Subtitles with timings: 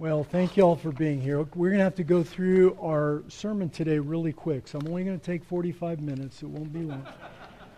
[0.00, 1.40] Well, thank you all for being here.
[1.54, 5.04] We're going to have to go through our sermon today really quick, so I'm only
[5.04, 6.42] going to take 45 minutes.
[6.42, 7.06] It won't be long.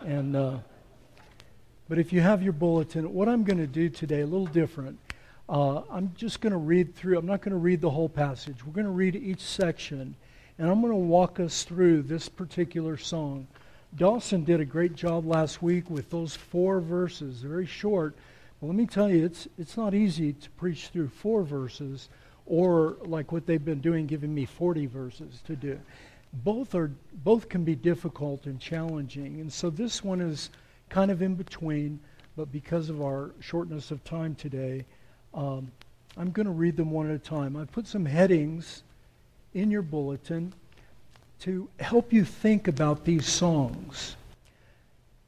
[0.06, 0.58] And uh,
[1.88, 5.00] but if you have your bulletin, what I'm going to do today a little different.
[5.48, 7.18] Uh, I'm just going to read through.
[7.18, 8.64] I'm not going to read the whole passage.
[8.64, 10.14] We're going to read each section,
[10.58, 13.48] and I'm going to walk us through this particular song.
[13.96, 18.14] Dawson did a great job last week with those four verses, very short
[18.62, 22.08] well, let me tell you, it's, it's not easy to preach through four verses
[22.46, 25.80] or like what they've been doing, giving me 40 verses to do.
[26.32, 26.92] Both, are,
[27.24, 29.40] both can be difficult and challenging.
[29.40, 30.50] And so this one is
[30.90, 31.98] kind of in between,
[32.36, 34.84] but because of our shortness of time today,
[35.34, 35.72] um,
[36.16, 37.56] I'm going to read them one at a time.
[37.56, 38.84] I've put some headings
[39.54, 40.52] in your bulletin
[41.40, 44.14] to help you think about these songs.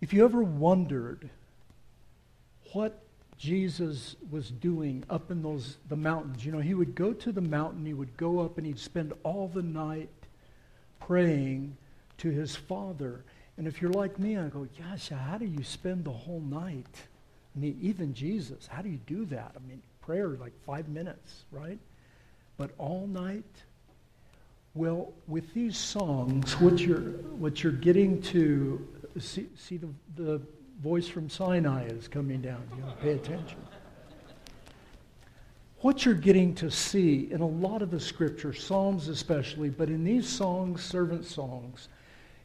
[0.01, 1.29] If you ever wondered
[2.73, 3.01] what
[3.39, 6.45] Jesus was doing up in those the mountains.
[6.45, 9.13] You know, he would go to the mountain, he would go up and he'd spend
[9.23, 10.09] all the night
[11.01, 11.77] praying
[12.19, 13.25] to his Father.
[13.57, 16.87] And if you're like me, I go, gosh, how do you spend the whole night?
[17.55, 19.53] I mean, even Jesus, how do you do that?
[19.57, 21.79] I mean, prayer like five minutes, right?
[22.57, 23.45] But all night?
[24.75, 28.87] Well, with these songs, what you're, what you're getting to
[29.21, 30.41] see, see the, the
[30.83, 32.63] voice from Sinai is coming down.
[32.77, 33.59] You know, pay attention.
[35.81, 40.03] What you're getting to see in a lot of the scripture, Psalms especially, but in
[40.03, 41.89] these songs, servant songs,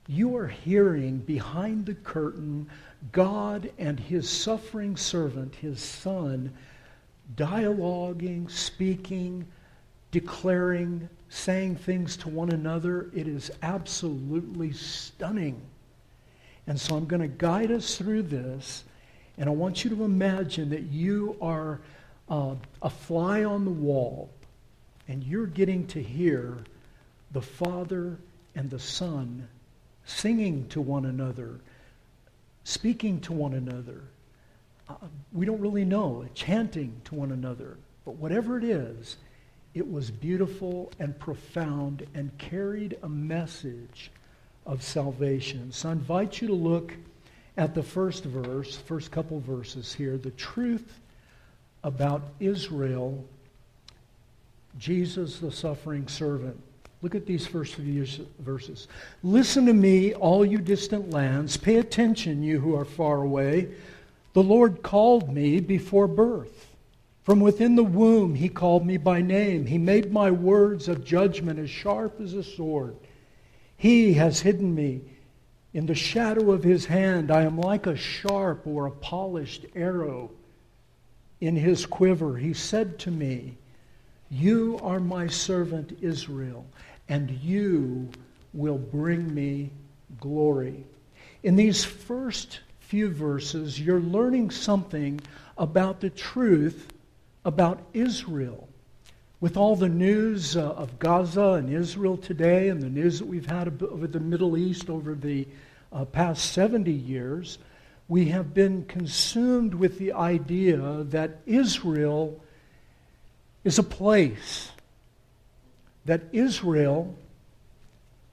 [0.07, 2.67] you are hearing behind the curtain
[3.11, 6.51] God and his suffering servant, his son,
[7.35, 9.47] dialoguing, speaking,
[10.11, 13.09] declaring, saying things to one another.
[13.13, 15.61] It is absolutely stunning.
[16.69, 18.83] And so I'm going to guide us through this.
[19.39, 21.81] And I want you to imagine that you are
[22.29, 22.53] uh,
[22.83, 24.29] a fly on the wall
[25.07, 26.59] and you're getting to hear
[27.31, 28.19] the Father
[28.53, 29.47] and the Son
[30.05, 31.59] singing to one another,
[32.65, 34.03] speaking to one another.
[34.87, 34.93] Uh,
[35.33, 37.77] we don't really know, chanting to one another.
[38.05, 39.17] But whatever it is,
[39.73, 44.11] it was beautiful and profound and carried a message
[44.69, 45.71] of salvation.
[45.71, 46.93] So I invite you to look
[47.57, 50.99] at the first verse, first couple verses here, the truth
[51.83, 53.25] about Israel,
[54.77, 56.61] Jesus the suffering servant.
[57.01, 58.05] Look at these first few
[58.39, 58.87] verses.
[59.23, 61.57] Listen to me, all you distant lands.
[61.57, 63.69] Pay attention, you who are far away.
[64.33, 66.67] The Lord called me before birth.
[67.23, 69.65] From within the womb, he called me by name.
[69.65, 72.95] He made my words of judgment as sharp as a sword.
[73.79, 74.99] He has hidden me
[75.73, 77.31] in the shadow of his hand.
[77.31, 80.31] I am like a sharp or a polished arrow
[81.39, 82.35] in his quiver.
[82.35, 83.57] He said to me,
[84.29, 86.65] You are my servant Israel,
[87.07, 88.09] and you
[88.53, 89.71] will bring me
[90.19, 90.83] glory.
[91.43, 95.21] In these first few verses, you're learning something
[95.57, 96.91] about the truth
[97.45, 98.68] about Israel
[99.41, 103.45] with all the news uh, of Gaza and Israel today and the news that we've
[103.45, 105.47] had over the Middle East over the
[105.93, 107.57] uh, past 70 years,
[108.09, 112.41] we have been consumed with the idea that Israel
[113.63, 114.71] is a place,
[116.05, 117.15] that Israel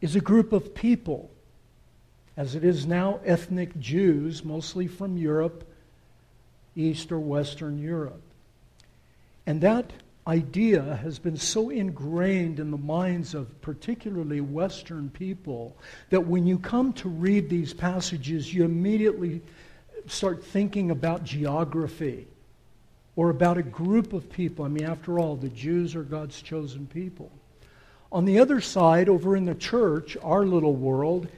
[0.01, 1.31] is a group of people,
[2.37, 5.65] as it is now ethnic Jews, mostly from Europe,
[6.75, 8.23] East or Western Europe.
[9.47, 9.93] And that
[10.27, 15.77] idea has been so ingrained in the minds of particularly Western people
[16.11, 19.41] that when you come to read these passages, you immediately
[20.09, 22.27] start thinking about geography
[23.15, 24.65] or about a group of people.
[24.65, 27.31] I mean, after all, the Jews are God's chosen people.
[28.11, 31.29] On the other side, over in the church, our little world,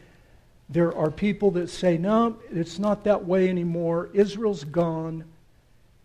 [0.69, 4.11] there are people that say, no, it's not that way anymore.
[4.13, 5.25] Israel's gone.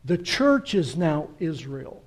[0.05, 2.02] The church is now Israel.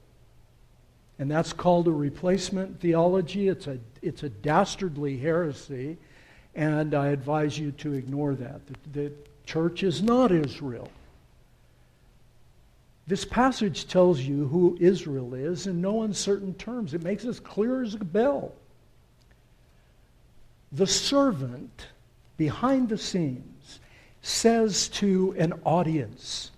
[1.19, 3.49] And that's called a replacement theology.
[3.49, 5.97] It's a, it's a dastardly heresy,
[6.55, 8.61] and I advise you to ignore that.
[8.67, 9.13] The, the
[9.47, 10.91] church is not Israel.
[13.07, 16.93] This passage tells you who Israel is in no uncertain terms.
[16.93, 18.53] It makes it clear as a bell.
[20.73, 21.87] The servant
[22.37, 23.79] behind the scenes
[24.23, 26.51] says to an audience,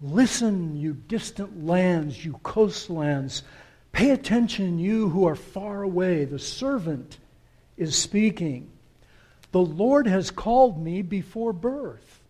[0.00, 3.42] Listen, you distant lands, you coastlands,
[3.98, 6.24] Pay attention, you who are far away.
[6.24, 7.18] The servant
[7.76, 8.70] is speaking.
[9.50, 12.20] The Lord has called me before birth.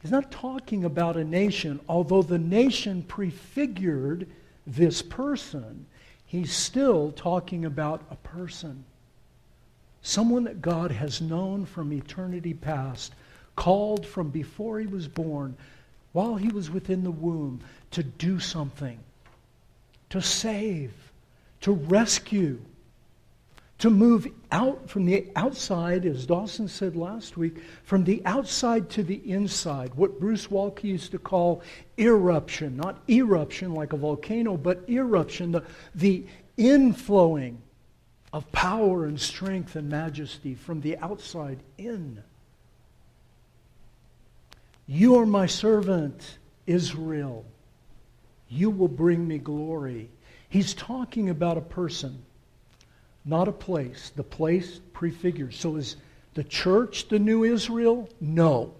[0.00, 4.28] He's not talking about a nation, although the nation prefigured
[4.64, 5.86] this person,
[6.24, 8.84] he's still talking about a person.
[10.02, 13.12] Someone that God has known from eternity past,
[13.56, 15.56] called from before he was born,
[16.12, 17.58] while he was within the womb,
[17.90, 19.00] to do something,
[20.10, 20.92] to save,
[21.62, 22.60] to rescue
[23.78, 29.02] to move out from the outside, as Dawson said last week, from the outside to
[29.02, 29.92] the inside.
[29.94, 31.62] What Bruce Waltke used to call
[31.98, 35.64] eruption, not eruption like a volcano, but eruption, the,
[35.94, 36.24] the
[36.56, 37.56] inflowing
[38.32, 42.22] of power and strength and majesty from the outside in.
[44.86, 47.44] You are my servant, Israel.
[48.54, 50.08] You will bring me glory.
[50.48, 52.24] He's talking about a person
[53.24, 54.12] not a place.
[54.14, 55.58] The place prefigures.
[55.58, 55.96] So is
[56.34, 58.08] the church the new Israel?
[58.20, 58.74] No.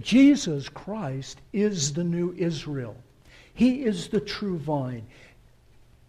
[0.00, 2.96] Jesus Christ is the new Israel.
[3.54, 5.06] He is the true vine.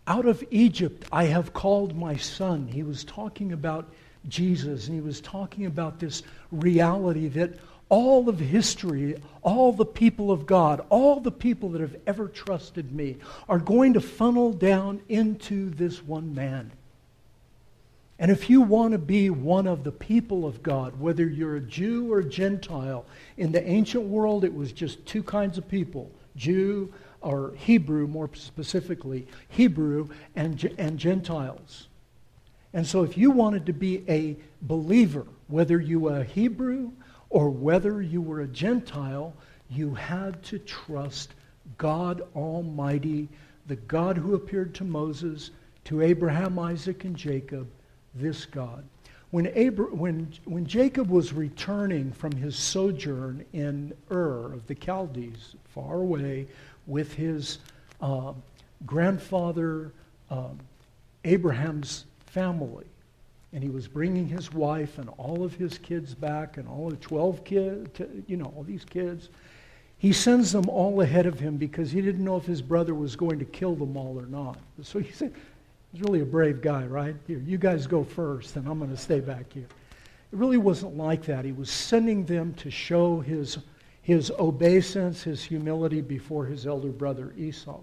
[0.07, 2.67] Out of Egypt I have called my son.
[2.67, 3.93] He was talking about
[4.27, 7.53] Jesus, and he was talking about this reality that
[7.89, 12.91] all of history, all the people of God, all the people that have ever trusted
[12.91, 13.17] me
[13.47, 16.71] are going to funnel down into this one man.
[18.17, 21.61] And if you want to be one of the people of God, whether you're a
[21.61, 23.05] Jew or a Gentile,
[23.37, 28.29] in the ancient world it was just two kinds of people Jew or Hebrew, more
[28.33, 31.87] specifically, Hebrew and, and Gentiles.
[32.73, 36.91] And so if you wanted to be a believer, whether you were a Hebrew
[37.35, 39.33] or whether you were a Gentile,
[39.69, 41.33] you had to trust
[41.77, 43.27] God Almighty,
[43.67, 45.51] the God who appeared to Moses,
[45.83, 47.67] to Abraham, Isaac, and Jacob,
[48.13, 48.85] this God.
[49.31, 55.55] When, Abra- when, when Jacob was returning from his sojourn in Ur of the Chaldees,
[55.73, 56.47] far away,
[56.87, 57.57] with his
[57.99, 58.31] uh,
[58.85, 59.91] grandfather
[60.29, 60.51] uh,
[61.25, 62.85] Abraham's family,
[63.55, 66.97] and he was bringing his wife and all of his kids back and all the
[66.97, 69.29] 12 kids, you know, all these kids.
[69.97, 73.15] He sends them all ahead of him because he didn't know if his brother was
[73.15, 74.57] going to kill them all or not.
[74.83, 75.33] So he said,
[75.93, 77.15] he's really a brave guy, right?
[77.27, 79.67] Here, you guys go first, and I'm going to stay back here.
[80.33, 81.45] It really wasn't like that.
[81.45, 83.59] He was sending them to show his,
[84.01, 87.79] his obeisance, his humility before his elder brother Esau.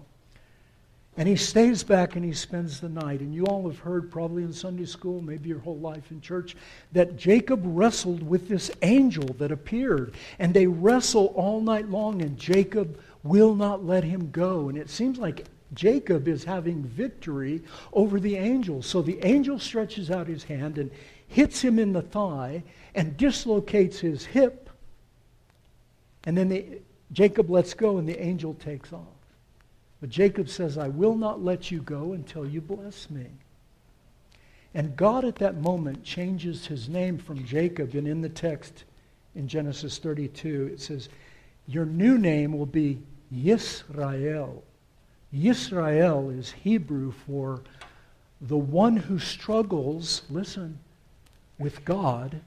[1.15, 3.19] And he stays back and he spends the night.
[3.19, 6.55] And you all have heard, probably in Sunday school, maybe your whole life in church,
[6.91, 10.15] that Jacob wrestled with this angel that appeared.
[10.39, 14.69] And they wrestle all night long, and Jacob will not let him go.
[14.69, 15.45] And it seems like
[15.75, 17.61] Jacob is having victory
[17.93, 18.81] over the angel.
[18.81, 20.89] So the angel stretches out his hand and
[21.27, 22.63] hits him in the thigh
[22.95, 24.67] and dislocates his hip.
[26.25, 26.65] And then the,
[27.11, 29.12] Jacob lets go, and the angel takes off.
[30.03, 33.25] But Jacob says, I will not let you go until you bless me.
[34.73, 37.95] And God at that moment changes his name from Jacob.
[37.95, 38.83] And in the text
[39.33, 41.07] in Genesis 32, it says,
[41.67, 42.99] Your new name will be
[43.33, 44.63] Yisrael.
[45.33, 47.61] Yisrael is Hebrew for
[48.41, 50.79] the one who struggles, listen,
[51.57, 52.41] with God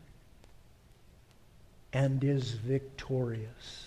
[1.94, 3.85] and is victorious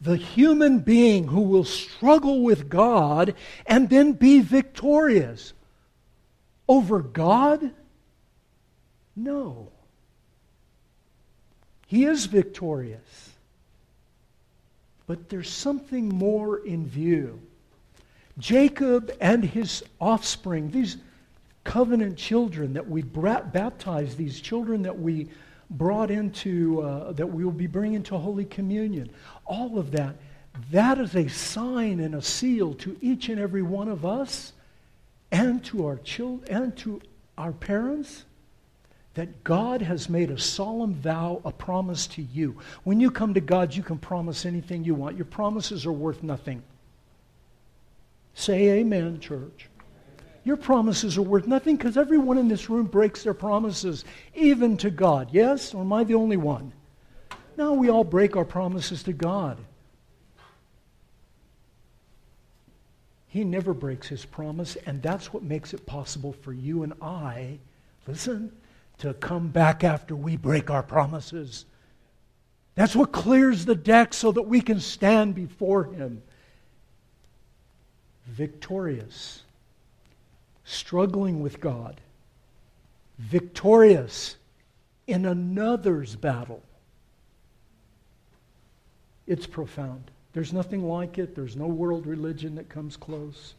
[0.00, 3.34] the human being who will struggle with God
[3.66, 5.52] and then be victorious.
[6.68, 7.72] Over God?
[9.16, 9.72] No.
[11.86, 13.30] He is victorious.
[15.06, 17.40] But there's something more in view.
[18.38, 20.98] Jacob and his offspring, these
[21.64, 25.28] covenant children that we baptize, these children that we
[25.70, 29.10] brought into, uh, that we will be bringing to Holy Communion.
[29.44, 30.16] All of that,
[30.70, 34.52] that is a sign and a seal to each and every one of us
[35.30, 37.00] and to our children and to
[37.36, 38.24] our parents
[39.14, 42.56] that God has made a solemn vow, a promise to you.
[42.84, 45.16] When you come to God, you can promise anything you want.
[45.16, 46.62] Your promises are worth nothing.
[48.34, 49.68] Say amen, church.
[50.44, 54.04] Your promises are worth nothing because everyone in this room breaks their promises,
[54.34, 55.28] even to God.
[55.32, 55.74] Yes?
[55.74, 56.72] Or am I the only one?
[57.56, 59.58] No, we all break our promises to God.
[63.26, 67.58] He never breaks his promise, and that's what makes it possible for you and I,
[68.06, 68.52] listen,
[68.98, 71.66] to come back after we break our promises.
[72.74, 76.22] That's what clears the deck so that we can stand before him
[78.26, 79.42] victorious
[80.68, 82.00] struggling with God,
[83.18, 84.36] victorious
[85.06, 86.62] in another's battle.
[89.26, 90.10] It's profound.
[90.32, 91.34] There's nothing like it.
[91.34, 93.54] There's no world religion that comes close.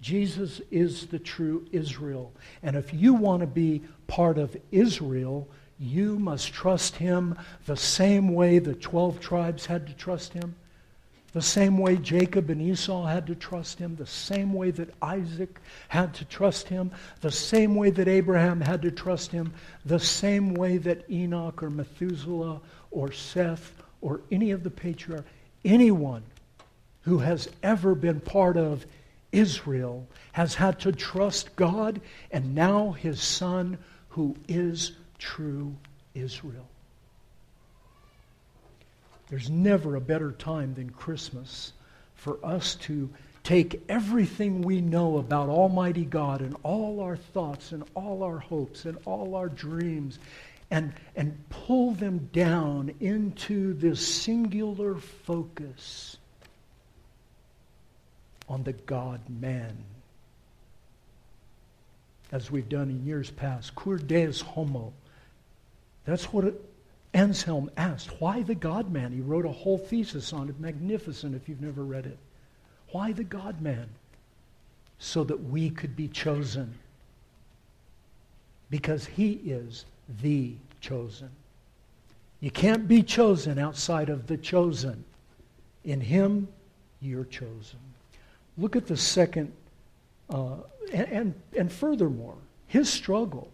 [0.00, 2.30] Jesus is the true Israel.
[2.62, 5.48] And if you want to be part of Israel,
[5.78, 7.36] you must trust him
[7.66, 10.54] the same way the 12 tribes had to trust him,
[11.34, 15.60] the same way Jacob and Esau had to trust him, the same way that Isaac
[15.88, 19.52] had to trust him, the same way that Abraham had to trust him,
[19.84, 22.60] the same way that Enoch or Methuselah
[22.92, 25.28] or Seth or any of the patriarchs,
[25.64, 26.22] anyone
[27.02, 28.86] who has ever been part of
[29.32, 32.00] Israel has had to trust God
[32.30, 33.78] and now his son
[34.10, 35.74] who is true
[36.14, 36.68] Israel.
[39.28, 41.72] There's never a better time than Christmas
[42.14, 43.10] for us to
[43.42, 48.86] take everything we know about Almighty God and all our thoughts and all our hopes
[48.86, 50.18] and all our dreams
[50.70, 56.16] and, and pull them down into this singular focus
[58.48, 59.76] on the God man.
[62.32, 64.92] As we've done in years past, cur deus homo.
[66.04, 66.73] That's what it,
[67.14, 68.20] Anselm asked.
[68.20, 69.12] Why the God man?
[69.12, 72.18] He wrote a whole thesis on it, magnificent if you've never read it.
[72.90, 73.88] Why the God man?
[74.98, 76.74] So that we could be chosen.
[78.68, 79.84] Because he is
[80.20, 81.30] the chosen.
[82.40, 85.04] You can't be chosen outside of the chosen.
[85.84, 86.48] In him,
[87.00, 87.78] you're chosen.
[88.58, 89.52] Look at the second,
[90.30, 90.56] uh,
[90.92, 93.48] and, and, and furthermore, his struggle,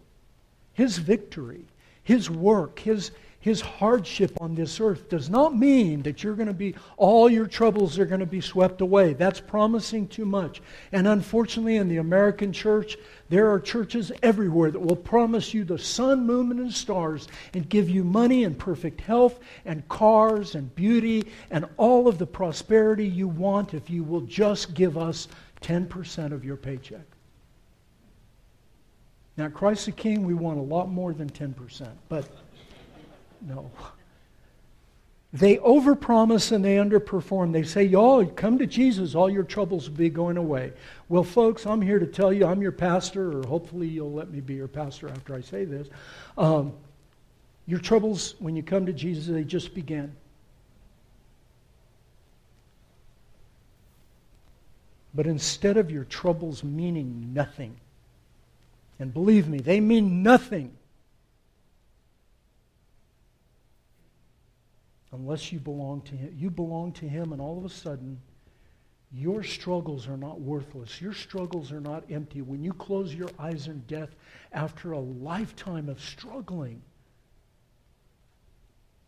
[0.73, 1.61] his victory,
[2.03, 6.53] his work, his, his hardship on this earth does not mean that you're going to
[6.53, 9.13] be, all your troubles are going to be swept away.
[9.13, 10.61] That's promising too much.
[10.91, 12.97] And unfortunately, in the American church,
[13.29, 17.89] there are churches everywhere that will promise you the sun, moon, and stars and give
[17.89, 23.27] you money and perfect health and cars and beauty and all of the prosperity you
[23.27, 25.27] want if you will just give us
[25.61, 27.05] 10% of your paycheck.
[29.35, 32.27] Now, Christ the King, we want a lot more than 10%, but.
[33.41, 33.71] No.
[35.33, 37.53] They overpromise and they underperform.
[37.53, 40.73] They say, Y'all, come to Jesus, all your troubles will be going away.
[41.07, 44.41] Well, folks, I'm here to tell you, I'm your pastor, or hopefully you'll let me
[44.41, 45.87] be your pastor after I say this.
[46.37, 46.73] Um,
[47.65, 50.13] your troubles, when you come to Jesus, they just begin.
[55.13, 57.77] But instead of your troubles meaning nothing,
[58.99, 60.73] and believe me, they mean nothing
[65.11, 66.33] unless you belong to Him.
[66.37, 68.19] You belong to Him, and all of a sudden,
[69.13, 71.01] your struggles are not worthless.
[71.01, 72.41] Your struggles are not empty.
[72.41, 74.15] When you close your eyes in death
[74.53, 76.81] after a lifetime of struggling,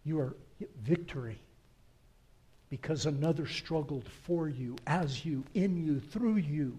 [0.04, 0.36] you are
[0.84, 1.40] victory
[2.70, 6.78] because another struggled for you, as you, in you, through you.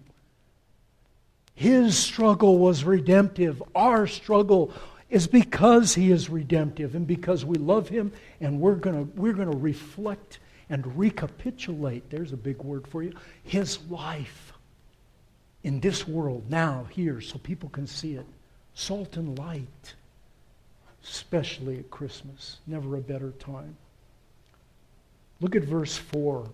[1.55, 3.63] His struggle was redemptive.
[3.73, 4.73] Our struggle
[5.09, 9.51] is because he is redemptive and because we love him and we're going we're going
[9.51, 14.53] to reflect and recapitulate there's a big word for you his life
[15.63, 18.25] in this world now here so people can see it.
[18.73, 19.93] Salt and light
[21.03, 22.57] especially at christmas.
[22.65, 23.77] Never a better time.
[25.39, 26.49] Look at verse 4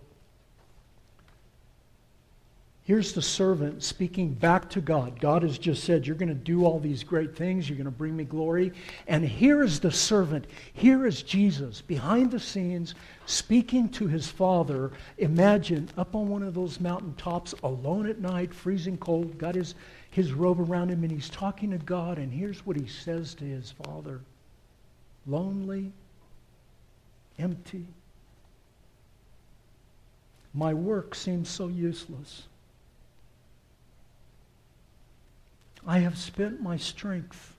[2.92, 5.18] Here's the servant speaking back to God.
[5.22, 7.70] God has just said, You're going to do all these great things.
[7.70, 8.74] You're going to bring me glory.
[9.08, 10.46] And here is the servant.
[10.74, 12.96] Here is Jesus behind the scenes
[13.26, 14.92] speaking to his father.
[15.20, 19.74] Imagine up on one of those mountain tops, alone at night, freezing cold, got his,
[20.10, 22.18] his robe around him, and he's talking to God.
[22.18, 24.20] And here's what he says to his father
[25.26, 25.94] Lonely,
[27.40, 27.86] empty.
[30.54, 32.48] My work seems so useless.
[35.86, 37.56] I have spent my strength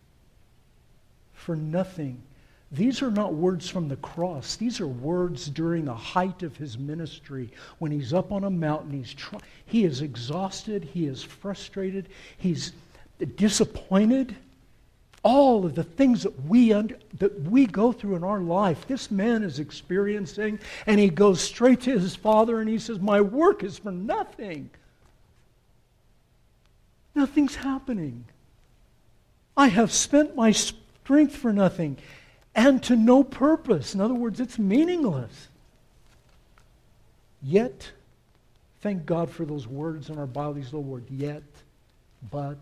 [1.32, 2.22] for nothing.
[2.70, 4.56] These are not words from the cross.
[4.56, 8.92] These are words during the height of his ministry when he's up on a mountain.
[8.92, 10.84] He's try- he is exhausted.
[10.84, 12.08] He is frustrated.
[12.38, 12.72] He's
[13.36, 14.34] disappointed.
[15.22, 19.10] All of the things that we, under, that we go through in our life, this
[19.10, 20.58] man is experiencing.
[20.86, 24.70] And he goes straight to his father and he says, My work is for nothing.
[27.14, 28.24] Nothing's happening.
[29.56, 31.98] I have spent my strength for nothing
[32.54, 33.94] and to no purpose.
[33.94, 35.48] In other words, it's meaningless.
[37.42, 37.90] Yet,
[38.80, 41.42] thank God for those words in our Bible, these little yet,
[42.30, 42.58] but,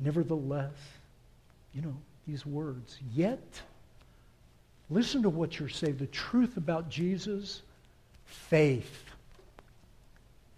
[0.00, 0.72] nevertheless,
[1.74, 1.94] you know,
[2.26, 2.98] these words.
[3.14, 3.62] Yet,
[4.92, 5.96] Listen to what you're saying.
[5.96, 7.62] The truth about Jesus,
[8.26, 9.04] faith.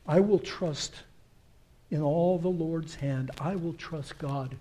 [0.09, 0.93] I will trust
[1.95, 3.31] in all the Lord's hand.
[3.41, 4.57] I will trust God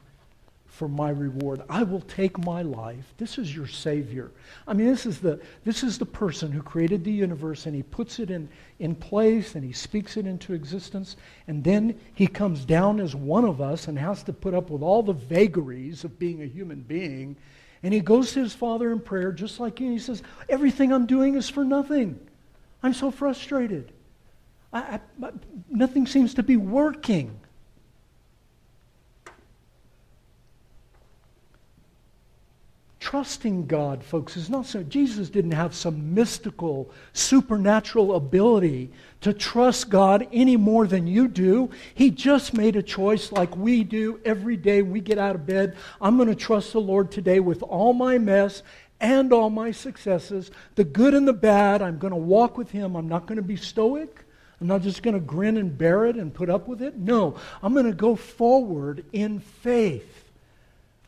[0.67, 1.63] for my reward.
[1.67, 3.11] I will take my life.
[3.17, 4.29] This is your Savior.
[4.67, 7.81] I mean, this is the, this is the person who created the universe and he
[7.81, 8.47] puts it in,
[8.77, 11.15] in place and he speaks it into existence.
[11.47, 14.83] And then he comes down as one of us and has to put up with
[14.83, 17.35] all the vagaries of being a human being.
[17.81, 19.87] And he goes to his Father in prayer just like you.
[19.87, 22.19] And he says, Everything I'm doing is for nothing.
[22.83, 23.91] I'm so frustrated.
[24.73, 25.29] I, I,
[25.69, 27.39] nothing seems to be working.
[32.99, 34.81] Trusting God, folks, is not so.
[34.81, 38.89] Jesus didn't have some mystical, supernatural ability
[39.21, 41.69] to trust God any more than you do.
[41.93, 45.75] He just made a choice like we do every day we get out of bed.
[46.01, 48.63] I'm going to trust the Lord today with all my mess
[48.99, 51.83] and all my successes, the good and the bad.
[51.83, 52.95] I'm going to walk with Him.
[52.95, 54.22] I'm not going to be stoic.
[54.63, 56.97] I'm not just going to grin and bear it and put up with it.
[56.97, 60.23] No, I'm going to go forward in faith.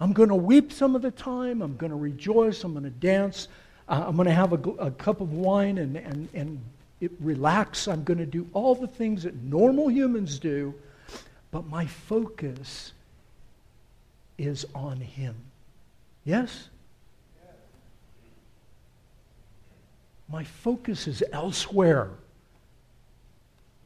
[0.02, 1.62] I'm going to weep some of the time.
[1.62, 2.66] I'm going to rejoice.
[2.66, 3.48] I'm going to dance.
[3.88, 6.60] Uh, I'm going to have a, a, cup of wine and, and, and
[7.22, 7.88] relax.
[7.88, 10.74] I'm going to do all the things that normal humans do.
[11.52, 12.92] But my focus
[14.38, 15.34] is on Him.
[16.26, 16.68] Yes?
[20.28, 22.10] My focus is elsewhere.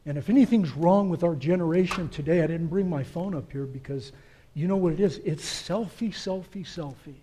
[0.06, 3.66] And if anything's wrong with our generation today, I didn't bring my phone up here
[3.66, 4.12] because
[4.54, 5.18] you know what it is?
[5.24, 7.20] It's selfie, selfie, selfie.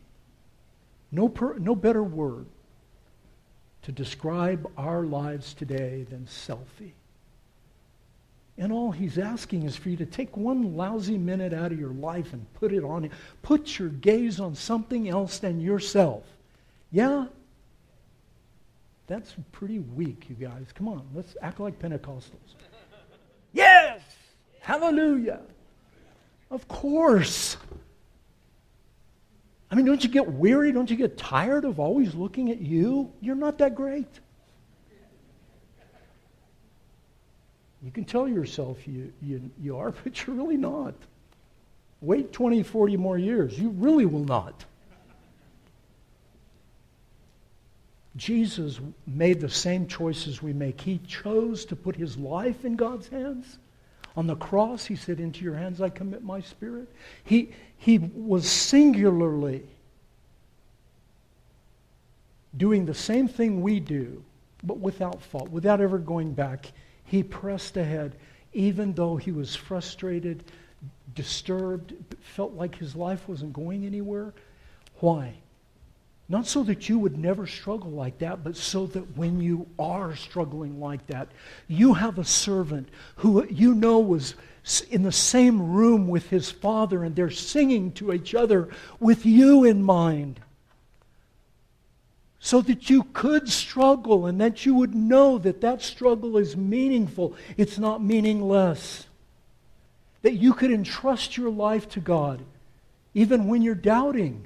[1.12, 2.46] No, per, no better word
[3.84, 6.92] to describe our lives today than selfie.
[8.58, 11.92] And all he's asking is for you to take one lousy minute out of your
[11.92, 13.10] life and put it on.
[13.44, 16.24] Put your gaze on something else than yourself.
[16.92, 17.28] Yeah?
[19.06, 20.68] That's pretty weak, you guys.
[20.74, 22.56] Come on, let's act like Pentecostals.
[23.58, 24.02] Yes!
[24.62, 25.41] Hallelujah!
[26.50, 27.58] Of course.
[29.70, 30.72] I mean, don't you get weary?
[30.72, 33.12] Don't you get tired of always looking at you?
[33.20, 34.08] You're not that great.
[37.84, 40.93] You can tell yourself you, you, you are, but you're really not.
[42.02, 43.60] Wait 20, 40 more years.
[43.60, 44.65] You really will not.
[48.17, 50.82] Jesus made the same choices we make.
[50.82, 53.60] He chose to put his life in God's hands.
[54.15, 56.91] On the cross, he said, Into your hands I commit my spirit.
[57.23, 59.63] He, he was singularly
[62.58, 64.23] doing the same thing we do,
[64.63, 66.71] but without fault, without ever going back.
[67.03, 68.15] He pressed ahead,
[68.51, 70.43] even though he was frustrated,
[71.13, 74.34] disturbed, felt like his life wasn't going anywhere.
[74.95, 75.36] Why?
[76.30, 80.16] Not so that you would never struggle like that, but so that when you are
[80.16, 81.30] struggling like that,
[81.68, 84.36] you have a servant who you know was
[84.90, 88.68] in the same room with his father and they're singing to each other
[89.00, 90.42] with you in mind.
[92.40, 97.36] So that you could struggle and that you would know that that struggle is meaningful,
[97.56, 99.08] it's not meaningless.
[100.24, 102.44] That you could entrust your life to God
[103.13, 104.46] even when you're doubting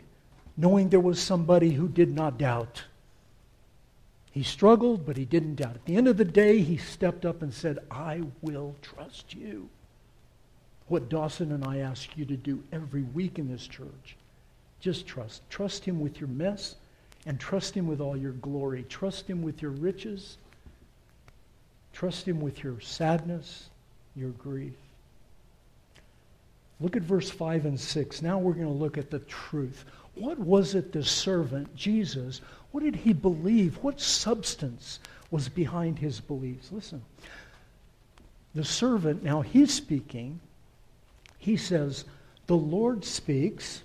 [0.62, 2.84] knowing there was somebody who did not doubt.
[4.32, 5.76] He struggled, but he didn't doubt.
[5.76, 9.68] At the end of the day, he stepped up and said, I will trust you.
[10.88, 14.16] What Dawson and I ask you to do every week in this church.
[14.80, 15.42] Just trust.
[15.50, 16.76] Trust him with your mess
[17.26, 18.86] and trust him with all your glory.
[18.88, 20.38] Trust him with your riches.
[21.92, 23.70] Trust him with your sadness,
[24.16, 24.74] your grief.
[26.80, 28.22] Look at verse 5 and 6.
[28.22, 29.86] Now we're going to look at the truth.
[30.16, 33.78] What was it this servant, Jesus, what did he believe?
[33.82, 36.72] What substance was behind his beliefs?
[36.72, 37.02] Listen.
[38.54, 40.40] The servant, now he's speaking.
[41.38, 42.06] He says,
[42.48, 43.84] The Lord speaks.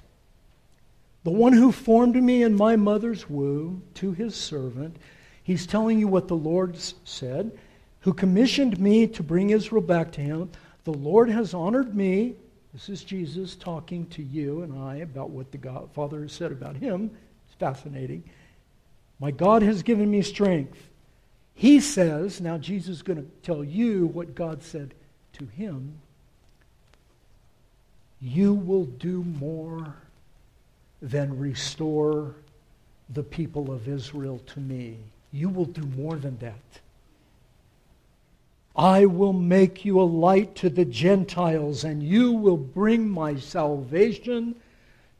[1.25, 4.97] The one who formed me in my mother's womb to his servant.
[5.43, 7.57] He's telling you what the Lord said,
[8.01, 10.51] who commissioned me to bring Israel back to him.
[10.85, 12.35] The Lord has honored me
[12.77, 16.53] this is Jesus talking to you and I about what the God, Father has said
[16.53, 17.11] about him.
[17.47, 18.23] It's fascinating.
[19.19, 20.77] My God has given me strength.
[21.55, 24.93] He says, now Jesus is going to tell you what God said
[25.33, 25.95] to him.
[28.21, 29.95] You will do more
[31.01, 32.35] than restore
[33.09, 34.99] the people of Israel to me.
[35.33, 36.81] You will do more than that.
[38.77, 44.55] I will make you a light to the Gentiles, and you will bring my salvation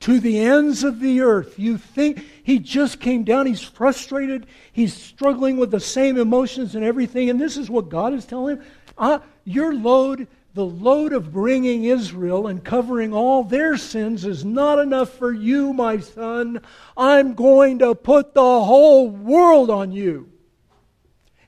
[0.01, 1.59] to the ends of the earth.
[1.59, 6.85] You think he just came down, he's frustrated, he's struggling with the same emotions and
[6.85, 8.65] everything, and this is what God is telling him.
[8.99, 14.79] Uh, your load, the load of bringing Israel and covering all their sins is not
[14.79, 16.61] enough for you, my son.
[16.95, 20.31] I'm going to put the whole world on you.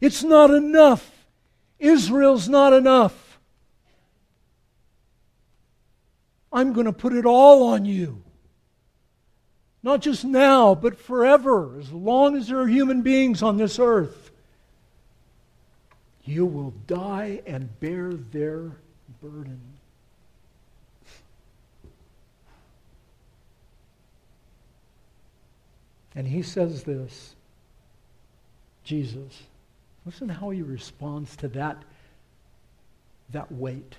[0.01, 1.18] It's not enough.
[1.79, 3.39] Israel's not enough.
[6.53, 8.23] I'm going to put it all on you.
[9.83, 14.31] Not just now, but forever, as long as there are human beings on this earth.
[16.25, 18.73] You will die and bear their
[19.23, 19.61] burden.
[26.15, 27.37] And he says this
[28.83, 29.43] Jesus.
[30.09, 31.77] Listen how he responds to that,
[33.29, 33.97] that weight.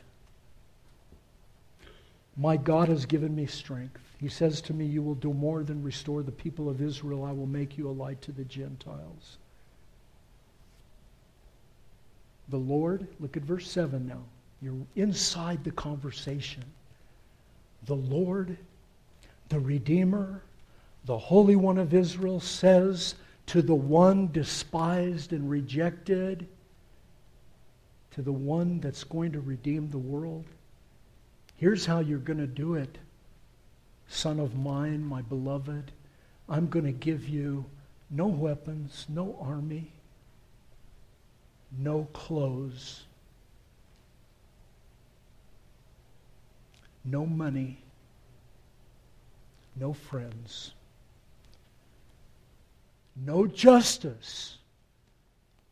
[2.35, 4.01] My God has given me strength.
[4.19, 7.23] He says to me, You will do more than restore the people of Israel.
[7.23, 9.37] I will make you a light to the Gentiles.
[12.47, 14.23] The Lord, look at verse 7 now.
[14.63, 16.63] You're inside the conversation.
[17.85, 18.57] The Lord,
[19.49, 20.41] the Redeemer,
[21.05, 23.13] the Holy One of Israel says
[23.49, 26.45] to the one despised and rejected,
[28.11, 30.45] to the one that's going to redeem the world,
[31.57, 32.99] here's how you're going to do it.
[34.07, 35.91] Son of mine, my beloved,
[36.47, 37.65] I'm going to give you
[38.11, 39.93] no weapons, no army,
[41.75, 43.05] no clothes,
[47.03, 47.79] no money,
[49.75, 50.73] no friends,
[53.15, 54.57] no justice.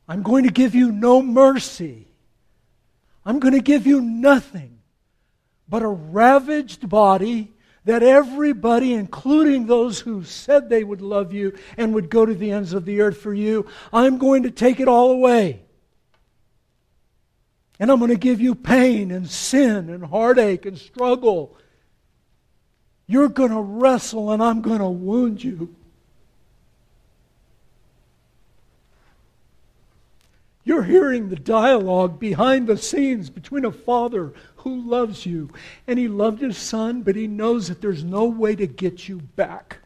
[0.08, 2.08] I'm going to give you no mercy.
[3.26, 4.80] I'm going to give you nothing
[5.67, 7.52] but a ravaged body
[7.84, 12.52] that everybody, including those who said they would love you and would go to the
[12.52, 15.62] ends of the earth for you, I'm going to take it all away.
[17.80, 21.56] And I'm going to give you pain and sin and heartache and struggle.
[23.08, 25.76] You're going to wrestle and I'm going to wound you.
[30.67, 35.49] You're hearing the dialogue behind the scenes between a father who loves you.
[35.88, 39.21] And he loved his son, but he knows that there's no way to get you
[39.38, 39.77] back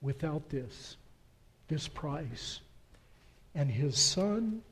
[0.00, 0.96] without this,
[1.68, 2.60] this price.
[3.54, 4.62] And his son,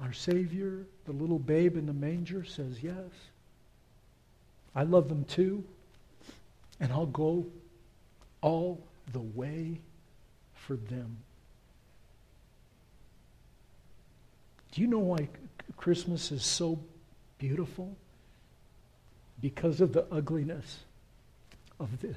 [0.00, 3.10] our Savior, the little babe in the manger, says, Yes.
[4.76, 5.64] I love them too.
[6.78, 7.46] And I'll go
[8.42, 8.80] all
[9.12, 9.80] the way
[10.54, 11.16] for them.
[14.72, 15.28] Do you know why
[15.76, 16.78] Christmas is so
[17.38, 17.94] beautiful?
[19.40, 20.80] Because of the ugliness
[21.78, 22.16] of this.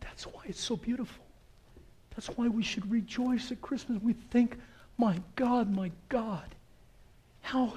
[0.00, 1.24] That's why it's so beautiful.
[2.14, 4.02] That's why we should rejoice at Christmas.
[4.02, 4.58] We think,
[4.98, 6.54] my God, my God,
[7.40, 7.74] how,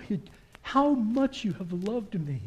[0.61, 2.41] how much you have loved me.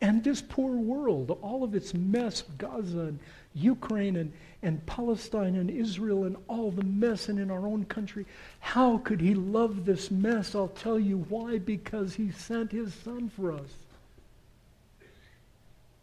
[0.00, 3.18] And this poor world, all of its mess, Gaza and
[3.54, 4.32] Ukraine and,
[4.62, 8.26] and Palestine and Israel and all the mess and in our own country.
[8.60, 10.54] How could he love this mess?
[10.54, 11.58] I'll tell you why.
[11.58, 13.70] Because he sent his son for us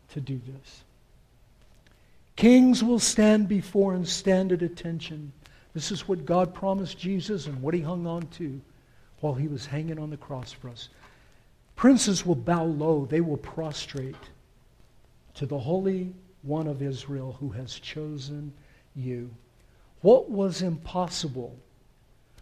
[0.09, 0.83] to do this.
[2.35, 5.31] Kings will stand before and stand at attention.
[5.73, 8.61] This is what God promised Jesus and what he hung on to
[9.21, 10.89] while he was hanging on the cross for us.
[11.75, 14.15] Princes will bow low, they will prostrate
[15.35, 16.13] to the Holy
[16.47, 18.53] One of Israel who has chosen
[18.95, 19.29] you.
[20.01, 21.55] What was impossible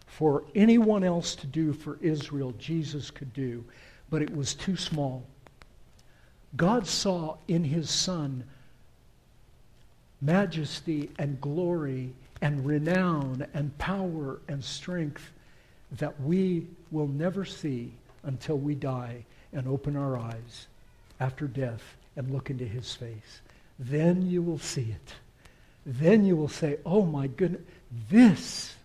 [0.05, 3.65] for anyone else to do for Israel, Jesus could do,
[4.09, 5.25] but it was too small.
[6.55, 8.43] God saw in his Son
[10.21, 15.31] majesty and glory and renown and power and strength
[15.93, 17.91] that we will never see
[18.23, 20.67] until we die and open our eyes
[21.19, 23.41] after death and look into his face.
[23.77, 25.13] Then you will see it.
[25.85, 27.61] Then you will say, oh my goodness,
[28.09, 28.75] this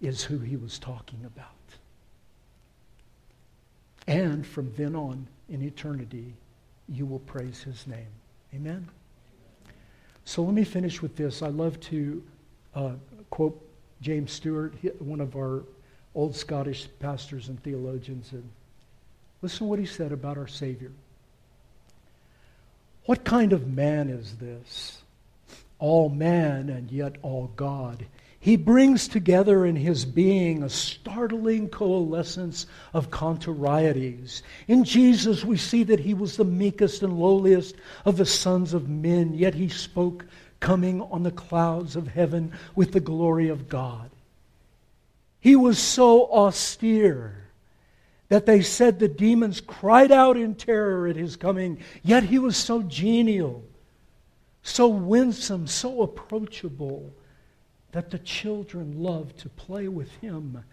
[0.00, 1.46] is who he was talking about.
[4.06, 6.34] And from then on, in eternity,
[6.88, 8.06] you will praise his name.
[8.54, 8.88] Amen?
[10.24, 11.42] So let me finish with this.
[11.42, 12.22] I love to
[12.74, 12.92] uh,
[13.30, 13.60] quote
[14.00, 15.62] James Stewart, one of our
[16.14, 18.32] old Scottish pastors and theologians.
[18.32, 18.48] And
[19.40, 20.92] listen to what he said about our Savior.
[23.04, 25.02] What kind of man is this?
[25.78, 28.06] All man and yet all God.
[28.42, 34.42] he brings together in his being a startling coalescence of contrarieties.
[34.66, 38.88] In Jesus, we see that he was the meekest and lowliest of the sons of
[38.88, 40.26] men, yet he spoke
[40.58, 44.10] coming on the clouds of heaven with the glory of God.
[45.38, 47.41] He was so austere
[48.32, 52.56] that they said the demons cried out in terror at his coming, yet he was
[52.56, 53.62] so genial,
[54.62, 57.12] so winsome, so approachable
[57.90, 60.64] that the children loved to play with him.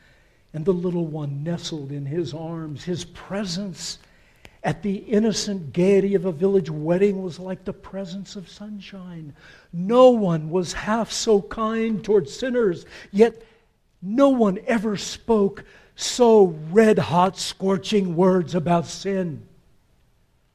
[0.54, 2.86] And the little one nestled in his arms.
[2.86, 4.00] His presence
[4.64, 9.36] at the innocent gaiety of a village wedding was like the presence of sunshine.
[9.74, 13.44] No one was half so kind toward sinners, yet
[14.02, 15.66] no one ever spoke
[16.02, 19.46] so red hot, scorching words about sin.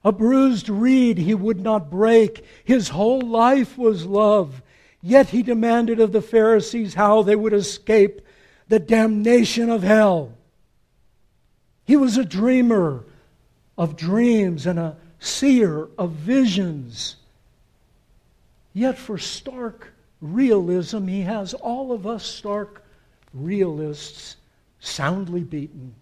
[0.05, 2.45] A bruised reed he would not break.
[2.65, 4.63] His whole life was love.
[5.03, 8.23] Yet he demanded of the Pharisees how they would escape
[8.69, 10.33] the damnation of hell.
[11.85, 13.05] He was a dreamer
[13.77, 17.17] of dreams and a seer of visions.
[18.73, 22.83] Yet, for stark realism, he has all of us stark
[23.35, 24.37] realists
[24.85, 25.95] soundly beaten.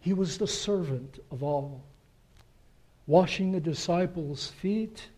[0.00, 1.82] He was the servant of all,
[3.06, 5.08] washing the disciples' feet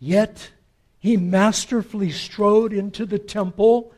[0.00, 0.50] Yet
[0.98, 3.92] he masterfully strode into the temple,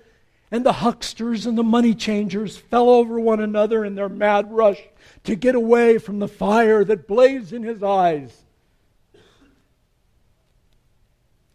[0.50, 4.80] and the hucksters and the money changers fell over one another in their mad rush
[5.24, 8.44] to get away from the fire that blazed in his eyes.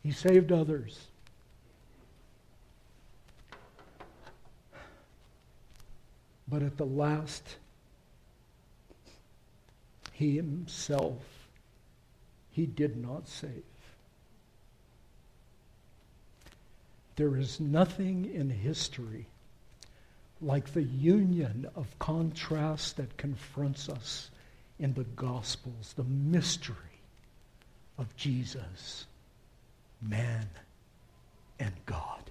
[0.04, 1.08] He saved others.
[6.48, 7.58] But at the last,
[10.12, 11.24] he himself,
[12.52, 13.64] he did not save.
[17.16, 19.28] There is nothing in history
[20.42, 24.30] like the union of contrast that confronts us
[24.80, 26.76] in the Gospels, the mystery
[27.98, 29.06] of Jesus,
[30.02, 30.48] man,
[31.60, 32.30] and God.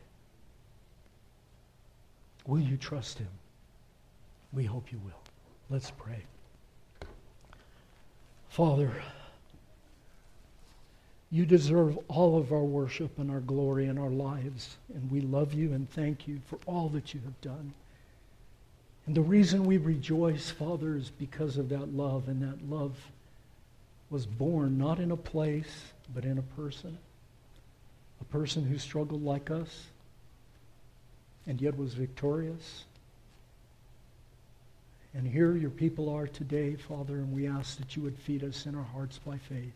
[2.46, 3.28] Will you trust him?
[4.54, 5.20] We hope you will.
[5.68, 6.22] Let's pray.
[8.48, 8.92] Father,
[11.30, 14.76] you deserve all of our worship and our glory and our lives.
[14.94, 17.74] And we love you and thank you for all that you have done.
[19.06, 22.28] And the reason we rejoice, Father, is because of that love.
[22.28, 22.96] And that love
[24.10, 26.96] was born not in a place, but in a person.
[28.20, 29.86] A person who struggled like us
[31.46, 32.84] and yet was victorious.
[35.14, 38.66] And here your people are today, Father, and we ask that you would feed us
[38.66, 39.72] in our hearts by faith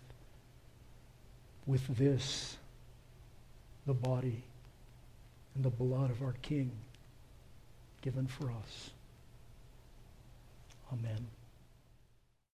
[1.67, 2.57] with this,
[3.87, 4.43] the body
[5.55, 6.73] and the blood of our King
[8.03, 8.91] given for us.
[10.93, 11.27] Amen.